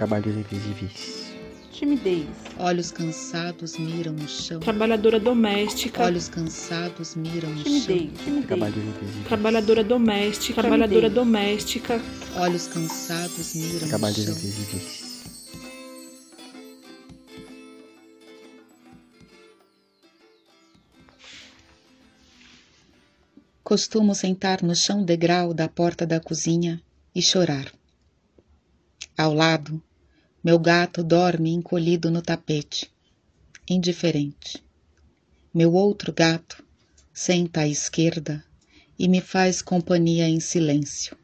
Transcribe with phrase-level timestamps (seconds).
[0.00, 1.34] Trabalhos invisíveis.
[1.70, 2.26] Timidez.
[2.58, 4.58] Olhos cansados miram o chão.
[4.58, 6.04] Trabalhadora doméstica.
[6.04, 7.84] Olhos cansados miram o Timidez.
[7.84, 8.24] chão.
[8.24, 8.46] Timidez.
[8.46, 9.26] Trabalhos invisíveis.
[9.26, 10.62] Trabalhadora doméstica.
[10.62, 12.00] Trabalhadora doméstica.
[12.36, 14.32] Olhos cansados miram o Trabalhos chão.
[14.32, 15.10] invisíveis.
[23.62, 26.82] Costumo sentar no chão degrau da porta da cozinha
[27.14, 27.70] e chorar.
[29.14, 29.82] Ao lado,
[30.42, 32.90] meu gato dorme encolhido no tapete,
[33.68, 34.64] indiferente.
[35.52, 36.64] Meu outro gato
[37.12, 38.42] senta à esquerda
[38.98, 41.14] e me faz companhia em silêncio.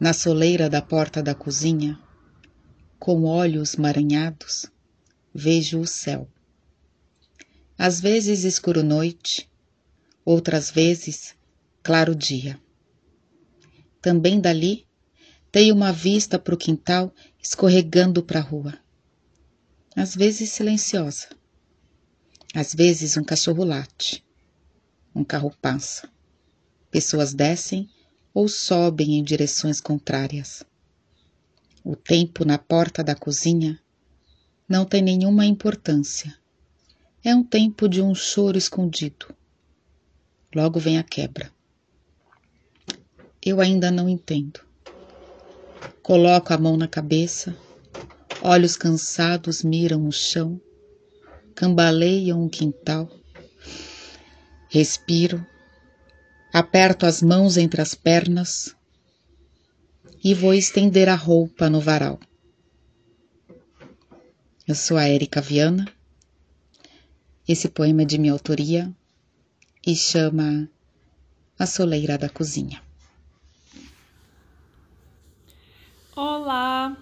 [0.00, 1.98] Na soleira da porta da cozinha,
[2.98, 4.66] com olhos maranhados,
[5.34, 6.26] vejo o céu.
[7.76, 9.46] Às vezes escuro noite,
[10.24, 11.36] outras vezes
[11.82, 12.58] claro dia.
[14.00, 14.86] Também dali
[15.50, 18.78] tenho uma vista para o quintal escorregando para a rua.
[19.96, 21.28] Às vezes silenciosa.
[22.54, 24.24] Às vezes um cachorro late.
[25.12, 26.08] Um carro passa.
[26.90, 27.90] Pessoas descem
[28.32, 30.62] ou sobem em direções contrárias.
[31.84, 33.78] O tempo na porta da cozinha
[34.68, 36.34] não tem nenhuma importância.
[37.24, 39.34] É um tempo de um choro escondido.
[40.54, 41.52] Logo vem a quebra.
[43.44, 44.60] Eu ainda não entendo.
[46.02, 47.56] Coloco a mão na cabeça,
[48.42, 50.60] olhos cansados miram o chão,
[51.54, 53.08] cambaleiam o quintal.
[54.68, 55.44] Respiro,
[56.52, 58.74] aperto as mãos entre as pernas
[60.24, 62.18] e vou estender a roupa no varal.
[64.66, 65.86] Eu sou a Érica Viana.
[67.46, 68.94] Esse poema é de minha autoria
[69.84, 70.68] e chama
[71.58, 72.80] A Soleira da Cozinha.
[76.14, 76.94] Olá,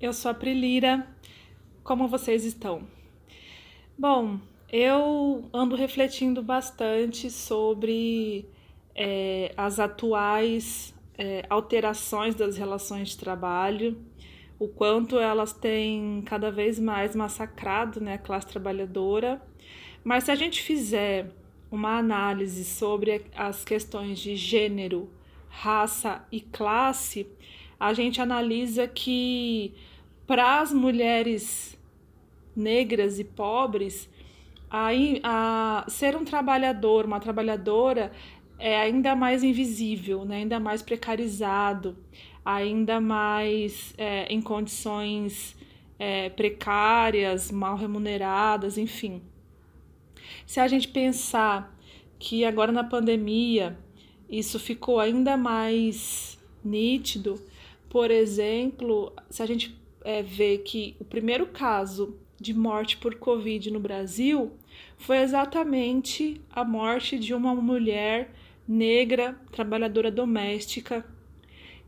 [0.00, 1.04] eu sou a Prilira.
[1.82, 2.86] Como vocês estão?
[3.98, 4.38] Bom,
[4.70, 8.48] eu ando refletindo bastante sobre
[8.94, 14.00] é, as atuais é, alterações das relações de trabalho,
[14.56, 19.42] o quanto elas têm cada vez mais massacrado né, a classe trabalhadora.
[20.04, 21.28] Mas se a gente fizer
[21.72, 25.10] uma análise sobre as questões de gênero,
[25.48, 27.26] raça e classe,
[27.78, 29.74] a gente analisa que
[30.26, 31.78] para as mulheres
[32.56, 34.08] negras e pobres,
[34.70, 34.88] a,
[35.22, 38.12] a, ser um trabalhador, uma trabalhadora,
[38.58, 40.36] é ainda mais invisível, né?
[40.36, 41.96] ainda mais precarizado,
[42.44, 45.56] ainda mais é, em condições
[45.98, 49.22] é, precárias, mal remuneradas, enfim.
[50.46, 51.76] Se a gente pensar
[52.18, 53.78] que agora na pandemia
[54.28, 57.40] isso ficou ainda mais nítido,
[57.94, 59.72] por exemplo, se a gente
[60.04, 60.24] é,
[60.64, 64.50] que o primeiro caso de morte por Covid no Brasil
[64.98, 68.32] foi exatamente a morte de uma mulher
[68.66, 71.06] negra, trabalhadora doméstica,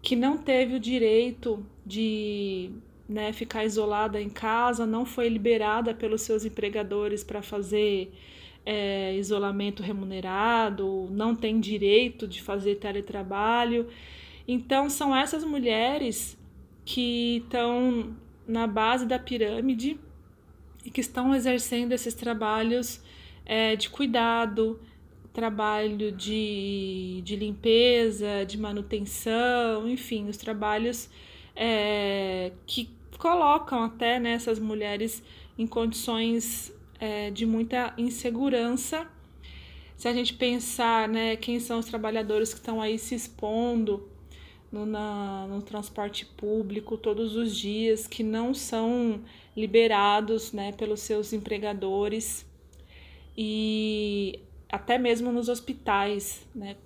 [0.00, 2.70] que não teve o direito de
[3.08, 8.12] né, ficar isolada em casa, não foi liberada pelos seus empregadores para fazer
[8.64, 13.88] é, isolamento remunerado, não tem direito de fazer teletrabalho.
[14.46, 16.38] Então, são essas mulheres
[16.84, 19.98] que estão na base da pirâmide
[20.84, 23.02] e que estão exercendo esses trabalhos
[23.44, 24.80] é, de cuidado,
[25.32, 31.10] trabalho de, de limpeza, de manutenção, enfim, os trabalhos
[31.54, 35.22] é, que colocam até né, essas mulheres
[35.58, 39.06] em condições é, de muita insegurança.
[39.96, 44.08] Se a gente pensar né, quem são os trabalhadores que estão aí se expondo
[44.70, 49.20] no, na, no transporte público todos os dias, que não são
[49.56, 52.46] liberados né, pelos seus empregadores
[53.36, 56.76] e até mesmo nos hospitais, né,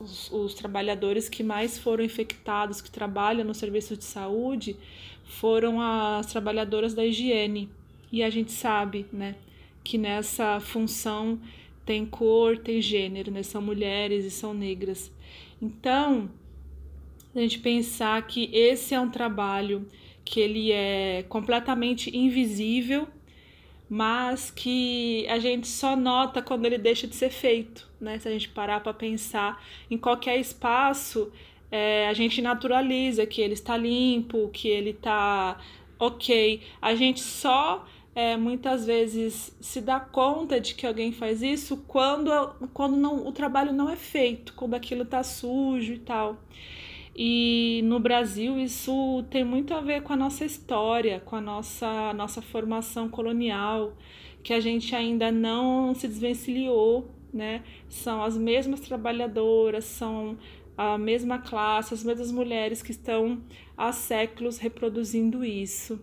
[0.00, 4.76] os, os, trabalhadores que mais foram infectados, que trabalham no serviço de saúde,
[5.24, 7.68] foram as trabalhadoras da higiene.
[8.10, 9.34] E a gente sabe né,
[9.84, 11.38] que nessa função
[11.84, 15.10] tem cor, tem gênero, né, são mulheres e são negras.
[15.60, 16.30] Então,
[17.38, 19.86] a gente pensar que esse é um trabalho
[20.24, 23.08] que ele é completamente invisível,
[23.88, 28.18] mas que a gente só nota quando ele deixa de ser feito, né?
[28.18, 31.32] Se a gente parar para pensar em qualquer espaço,
[31.70, 35.58] é, a gente naturaliza que ele está limpo, que ele está
[35.98, 36.60] ok.
[36.82, 42.30] A gente só é, muitas vezes se dá conta de que alguém faz isso quando,
[42.74, 46.36] quando não, o trabalho não é feito, quando aquilo está sujo e tal.
[47.20, 52.14] E no Brasil isso tem muito a ver com a nossa história, com a nossa,
[52.14, 53.96] nossa formação colonial,
[54.40, 57.64] que a gente ainda não se desvencilhou, né?
[57.88, 60.38] São as mesmas trabalhadoras, são
[60.76, 63.42] a mesma classe, as mesmas mulheres que estão
[63.76, 66.00] há séculos reproduzindo isso.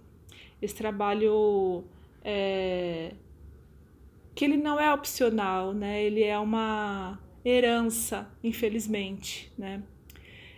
[0.61, 1.85] Esse trabalho
[2.25, 3.13] é,
[4.35, 6.03] que ele não é opcional, né?
[6.03, 9.81] Ele é uma herança, infelizmente, né?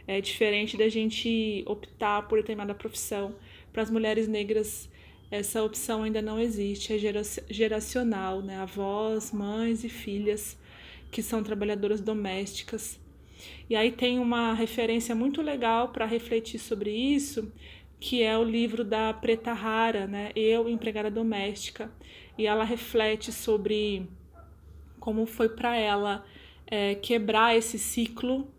[0.08, 3.36] É diferente da gente optar por determinada profissão.
[3.74, 4.90] Para as mulheres negras,
[5.30, 8.58] essa opção ainda não existe, é geracional, né?
[8.58, 10.58] Avós, mães e filhas
[11.12, 12.98] que são trabalhadoras domésticas.
[13.70, 17.52] E aí tem uma referência muito legal para refletir sobre isso,
[18.00, 20.32] que é o livro da Preta Rara, né?
[20.36, 21.92] Eu, empregada doméstica.
[22.38, 24.08] E ela reflete sobre
[25.00, 26.26] como foi para ela
[26.66, 28.50] é, quebrar esse ciclo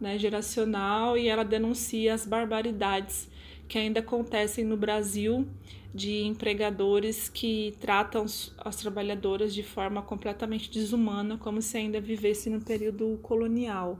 [0.00, 3.28] né, geracional e ela denuncia as barbaridades
[3.68, 5.46] que ainda acontecem no Brasil
[5.94, 8.26] de empregadores que tratam
[8.58, 13.98] as trabalhadoras de forma completamente desumana, como se ainda vivesse no período colonial.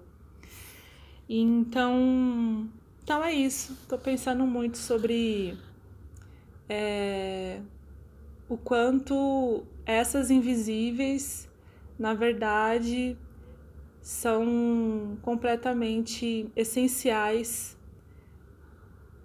[1.29, 2.69] Então,
[3.03, 3.73] então é isso.
[3.83, 5.57] Estou pensando muito sobre
[6.69, 7.61] é,
[8.49, 11.49] o quanto essas invisíveis,
[11.99, 13.17] na verdade,
[14.07, 17.77] são completamente essenciais,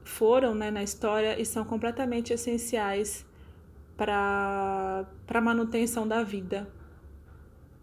[0.03, 3.23] foram né, na história e são completamente essenciais
[3.95, 6.67] para a manutenção da vida.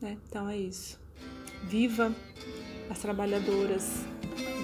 [0.01, 0.19] Né?
[0.29, 1.01] Então é isso.
[1.63, 2.13] Viva
[2.91, 4.05] as trabalhadoras,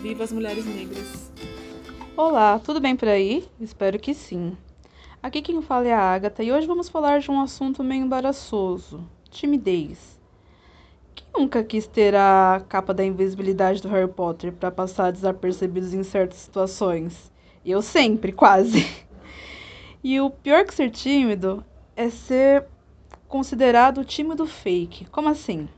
[0.03, 1.31] viva as mulheres negras.
[2.17, 3.49] Olá, tudo bem por aí?
[3.61, 4.57] Espero que sim.
[5.23, 9.09] Aqui quem fala é a Agatha e hoje vamos falar de um assunto meio embaraçoso:
[9.31, 10.15] timidez
[11.37, 16.39] nunca quis ter a capa da invisibilidade do Harry Potter para passar desapercebidos em certas
[16.39, 17.33] situações.
[17.65, 18.87] Eu sempre, quase.
[20.03, 21.65] E o pior que ser tímido
[21.97, 22.67] é ser
[23.27, 25.07] considerado tímido fake.
[25.07, 25.69] Como assim?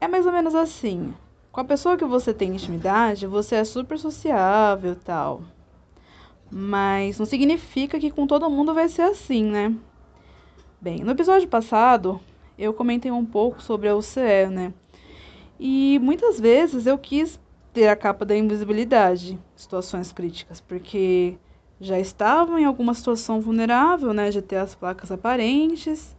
[0.00, 1.12] É mais ou menos assim.
[1.52, 5.42] Com a pessoa que você tem intimidade, você é super sociável tal.
[6.50, 9.74] Mas não significa que com todo mundo vai ser assim, né?
[10.80, 12.20] Bem, no episódio passado,
[12.60, 14.72] eu comentei um pouco sobre a UCE, né?
[15.58, 17.40] E muitas vezes eu quis
[17.72, 21.38] ter a capa da invisibilidade, situações críticas, porque
[21.80, 26.14] já estava em alguma situação vulnerável, né, de ter as placas aparentes.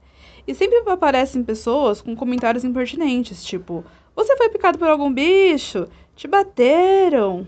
[0.47, 3.85] E sempre aparecem pessoas com comentários impertinentes, tipo:
[4.15, 5.87] "Você foi picado por algum bicho?
[6.15, 7.45] Te bateram?"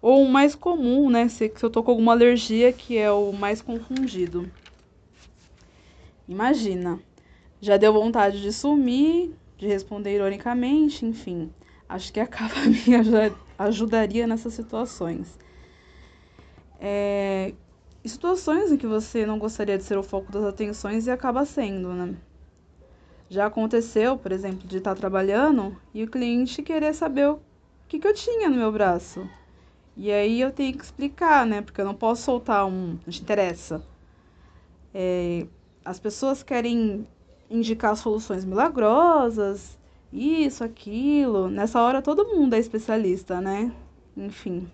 [0.00, 3.60] Ou o mais comum, né, se eu tô com alguma alergia, que é o mais
[3.60, 4.48] confundido.
[6.28, 7.00] Imagina,
[7.60, 11.50] já deu vontade de sumir, de responder ironicamente, enfim.
[11.88, 13.02] Acho que a capa minha
[13.58, 15.38] ajudaria nessas situações.
[16.80, 17.54] É,
[18.04, 21.92] situações em que você não gostaria de ser o foco das atenções e acaba sendo,
[21.92, 22.14] né?
[23.28, 27.40] Já aconteceu, por exemplo, de estar trabalhando e o cliente querer saber o
[27.86, 29.28] que, que eu tinha no meu braço.
[29.96, 31.60] E aí eu tenho que explicar, né?
[31.60, 32.98] Porque eu não posso soltar um.
[33.04, 33.82] Não te interessa.
[34.94, 35.46] É,
[35.84, 37.06] as pessoas querem
[37.50, 39.78] indicar soluções milagrosas,
[40.12, 41.48] isso, aquilo.
[41.48, 43.72] Nessa hora todo mundo é especialista, né?
[44.16, 44.70] Enfim.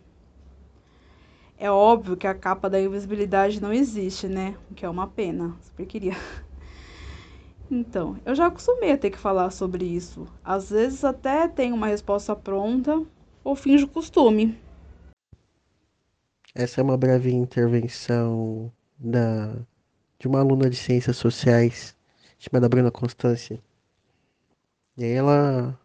[1.57, 4.57] É óbvio que a capa da invisibilidade não existe, né?
[4.71, 5.57] O que é uma pena.
[5.61, 6.15] Super queria.
[7.71, 10.27] Então, eu já acostumei a ter que falar sobre isso.
[10.45, 13.03] Às vezes até tenho uma resposta pronta
[13.43, 14.57] ou finjo costume.
[16.55, 19.57] Essa é uma breve intervenção da,
[20.19, 21.97] de uma aluna de Ciências Sociais
[22.45, 23.59] chamada Bruna Constância.
[24.97, 25.79] E aí ela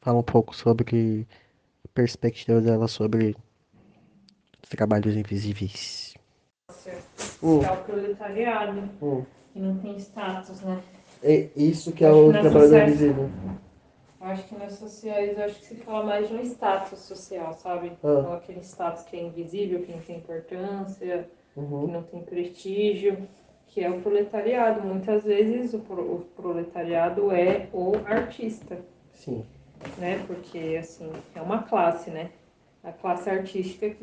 [0.00, 1.26] fala um pouco sobre
[1.84, 3.36] a perspectiva dela sobre
[4.62, 6.14] os trabalhos invisíveis.
[6.82, 9.26] Que é o proletariado, uh.
[9.52, 10.82] que não tem status, né?
[11.22, 13.30] É isso que é o trabalho sociais, invisível.
[14.20, 17.92] Eu acho que nas sociais, acho que se fala mais de um status social, sabe?
[18.02, 18.36] Ah.
[18.36, 21.86] Aquele status que é invisível, que não tem importância, uhum.
[21.86, 23.28] que não tem prestígio
[23.74, 24.86] que é o proletariado.
[24.86, 28.78] Muitas vezes o, pro, o proletariado é o artista.
[29.12, 29.44] Sim.
[29.98, 30.22] Né?
[30.28, 32.30] Porque, assim, é uma classe, né?
[32.84, 33.96] A classe artística,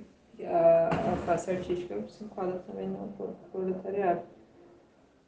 [0.43, 3.07] a, a classe artística se enquadra também no
[3.51, 4.21] proletariado.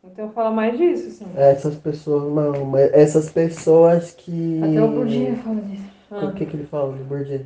[0.03, 1.31] Então fala mais disso, assim.
[1.37, 4.61] Essas pessoas, não, mas essas pessoas que.
[4.61, 5.89] Até o Bourdieu fala disso.
[6.11, 6.25] Ah.
[6.25, 7.45] O que, que ele fala do Bourdieu?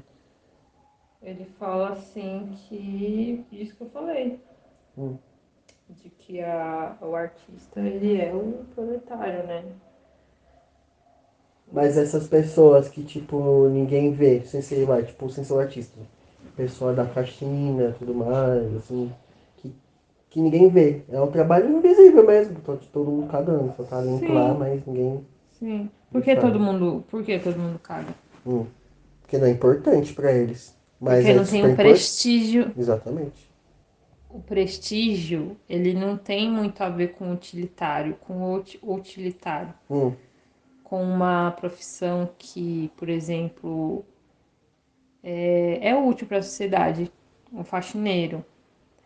[1.21, 3.45] Ele fala assim que.
[3.51, 4.39] Isso que eu falei.
[4.97, 5.17] Hum
[5.89, 9.63] de que a, o artista ele é o proletário, né?
[11.71, 15.99] Mas essas pessoas que, tipo, ninguém vê, sem ser, vai, tipo, sem ser o artista.
[16.55, 19.11] Pessoa da faxina, tudo mais, assim,
[19.57, 19.73] que,
[20.29, 21.01] que ninguém vê.
[21.09, 24.33] É um trabalho invisível mesmo, todo, todo mundo cagando, só tá limpo Sim.
[24.33, 25.25] lá, mas ninguém.
[25.59, 25.89] Sim.
[26.11, 27.03] Por que todo mundo.
[27.09, 28.15] Por que todo mundo caga?
[28.45, 28.65] Hum.
[29.21, 30.73] Porque não é importante para eles.
[30.99, 32.71] Mas Porque é não tem um prestígio.
[32.77, 33.46] Exatamente.
[34.29, 39.73] O prestígio, ele não tem muito a ver com utilitário, com utilitário.
[39.89, 40.13] Hum
[40.87, 44.05] com uma profissão que, por exemplo,
[45.21, 47.11] é, é útil para a sociedade,
[47.51, 48.43] um faxineiro.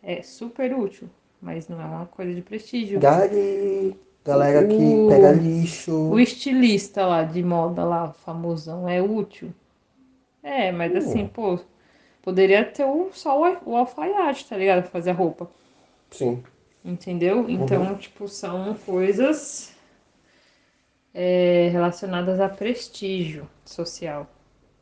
[0.03, 1.09] É super útil,
[1.41, 2.99] mas não é uma coisa de prestígio.
[2.99, 5.91] Gari, galera o, que pega lixo.
[5.91, 9.51] O estilista lá de moda lá, famosão, é útil.
[10.43, 10.97] É, mas uh.
[10.97, 11.59] assim, pô,
[12.21, 14.87] poderia ter o, só o, o alfaiate, tá ligado?
[14.87, 15.49] Fazer a roupa.
[16.09, 16.43] Sim.
[16.83, 17.49] Entendeu?
[17.49, 17.95] Então, uhum.
[17.95, 19.75] tipo, são coisas
[21.13, 24.27] é, relacionadas a prestígio social,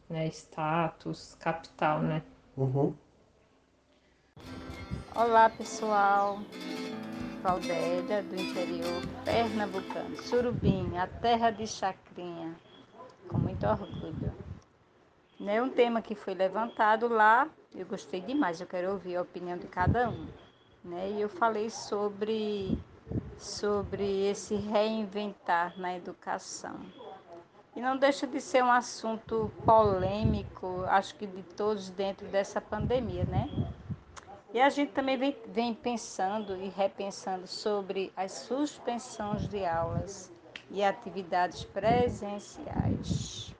[0.10, 0.27] né?
[0.27, 2.22] Status, capital, né?
[2.55, 2.93] Uhum.
[5.15, 6.39] Olá, pessoal.
[7.41, 10.22] Valdélia, do interior pernambucano.
[10.24, 12.55] Surubim, a terra de Chacrinha.
[13.27, 14.34] Com muito orgulho.
[15.39, 19.58] Né, um tema que foi levantado lá, eu gostei demais, eu quero ouvir a opinião
[19.58, 20.27] de cada um.
[20.84, 21.12] Né?
[21.12, 22.77] E eu falei sobre
[23.38, 26.75] sobre esse reinventar na educação.
[27.74, 33.24] E não deixa de ser um assunto polêmico, acho que de todos dentro dessa pandemia,
[33.24, 33.50] né?
[34.53, 40.29] E a gente também vem, vem pensando e repensando sobre as suspensões de aulas
[40.69, 43.53] e atividades presenciais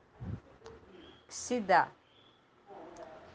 [1.30, 1.88] se dá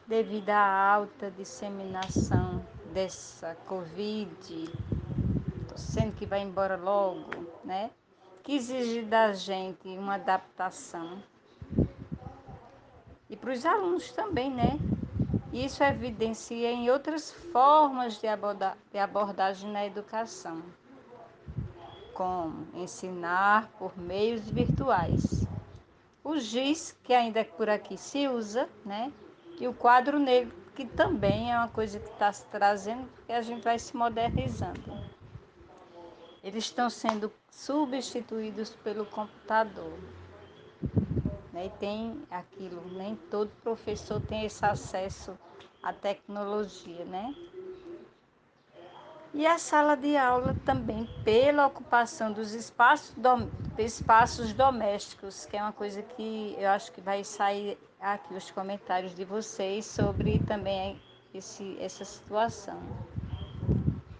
[0.06, 4.70] devido à alta disseminação dessa Covid
[5.76, 7.30] sendo que vai embora logo,
[7.64, 7.90] né?
[8.42, 11.22] Que exige da gente uma adaptação.
[13.28, 14.78] E para os alunos também, né?
[15.52, 20.60] Isso evidencia em outras formas de, aborda de abordagem na educação,
[22.12, 25.43] como ensinar por meios virtuais.
[26.24, 29.12] O GIS, que ainda por aqui se usa, né?
[29.60, 33.42] E o quadro negro, que também é uma coisa que está se trazendo, porque a
[33.42, 35.04] gente vai se modernizando
[36.44, 39.98] eles estão sendo substituídos pelo computador.
[41.50, 41.66] Né?
[41.66, 45.38] E tem aquilo, nem todo professor tem esse acesso
[45.82, 47.34] à tecnologia, né?
[49.36, 55.60] E a sala de aula também, pela ocupação dos espaços, dom, espaços domésticos, que é
[55.60, 61.02] uma coisa que eu acho que vai sair aqui os comentários de vocês sobre também
[61.34, 62.80] esse, essa situação.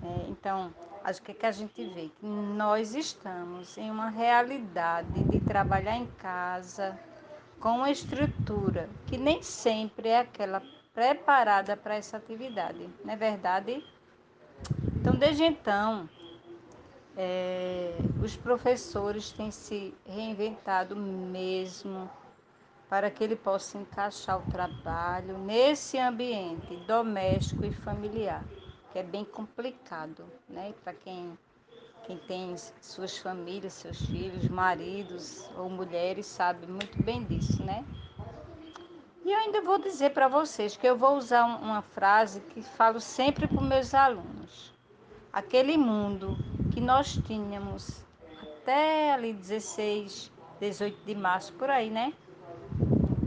[0.03, 5.23] É, então, acho que, é que a gente vê que nós estamos em uma realidade
[5.31, 6.99] de trabalhar em casa
[7.61, 10.61] com uma estrutura que nem sempre é aquela
[10.93, 13.94] preparada para essa atividade, não é verdade?
[15.05, 16.09] Então, desde então,
[17.15, 22.11] é, os professores têm se reinventado mesmo
[22.89, 28.43] para que ele possa encaixar o trabalho nesse ambiente doméstico e familiar
[28.95, 30.73] que é bem complicado, né?
[30.83, 31.39] Para quem,
[32.07, 37.85] quem tem suas famílias, seus filhos, maridos ou mulheres, sabe muito bem disso, né?
[39.23, 43.01] E eu ainda vou dizer para vocês que eu vou usar uma frase que falo
[43.01, 44.34] sempre para meus alunos.
[45.35, 46.39] Aquele mundo
[46.73, 48.05] que nós tínhamos
[48.41, 52.15] até ali 16, 18 de março, por aí, né?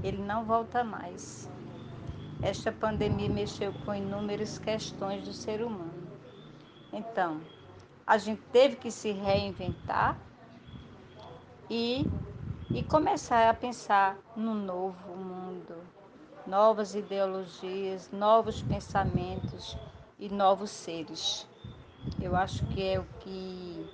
[0.01, 1.51] Ele não volta mais.
[2.41, 6.07] Esta pandemia mexeu com inúmeras questões do ser humano.
[6.93, 7.41] Então,
[8.05, 10.17] a gente teve que se reinventar
[11.69, 12.05] e,
[12.69, 15.75] e começar a pensar no novo mundo,
[16.45, 19.77] novas ideologias, novos pensamentos
[20.17, 21.45] e novos seres.
[22.21, 23.85] Eu acho que é o que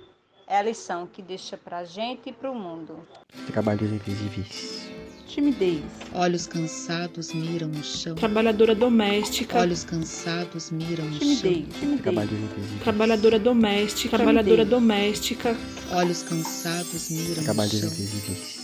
[0.46, 2.98] é a lição que deixa para a gente e para o mundo.
[3.46, 5.04] Trabalhos invisíveis
[5.34, 5.82] timidez.
[6.14, 8.14] Olhos cansados miram no chão.
[8.14, 9.58] Trabalhadora doméstica.
[9.58, 11.64] Olhos cansados miram no timidez.
[11.66, 11.80] chão.
[11.80, 12.82] Timidez.
[12.82, 14.16] Trabalhadora doméstica.
[14.16, 15.56] Trabalhadora doméstica.
[15.92, 17.88] Olhos cansados miram no chão.
[17.88, 18.63] invisíveis.